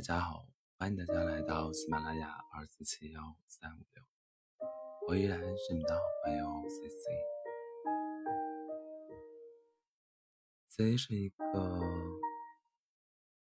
[0.00, 4.02] 大家好，欢迎大家来到喜马拉雅二四七幺三五六，
[5.06, 6.96] 我依然是你的好朋友 C C。
[10.68, 11.82] C 是一个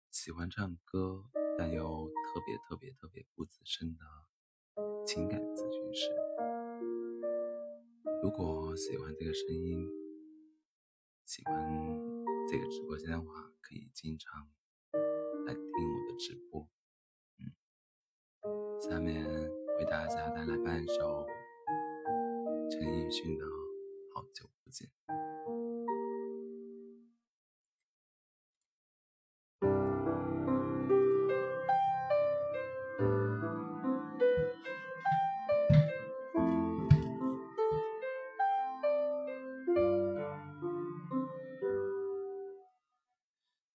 [0.09, 1.25] 喜欢唱歌
[1.59, 6.09] 但又特别特别特别不资深的情感咨询师。
[8.23, 9.87] 如果喜欢这个声音，
[11.23, 11.53] 喜欢
[12.49, 13.27] 这个直播间的话，
[13.61, 14.49] 可以经常。
[15.47, 16.67] 来听我的直播，
[17.39, 17.47] 嗯，
[18.81, 19.25] 下面
[19.79, 21.25] 为大家带来半首
[22.69, 23.45] 陈奕迅的
[24.13, 24.89] 《好久不见》。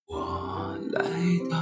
[0.04, 1.00] 我来
[1.48, 1.61] 到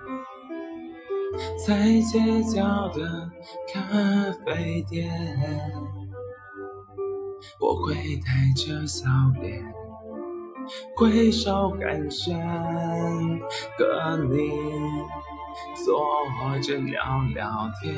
[1.65, 3.29] 在街角的
[3.71, 3.79] 咖
[4.45, 5.09] 啡店，
[7.59, 9.07] 我会带着笑
[9.41, 9.63] 脸
[10.95, 13.39] 挥手寒暄，
[13.77, 14.51] 和你
[15.83, 15.95] 坐
[16.61, 17.95] 着聊聊天。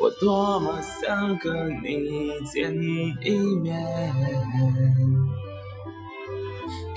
[0.00, 2.72] 我多么想和你见
[3.20, 3.76] 一面，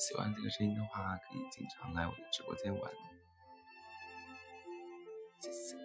[0.00, 2.90] 喜欢这个声音的话，可以经常来我的直播间玩。
[5.38, 5.76] 谢谢。